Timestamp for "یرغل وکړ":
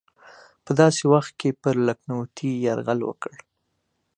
2.65-3.33